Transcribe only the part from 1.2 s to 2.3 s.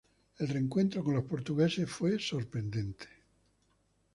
portugueses fue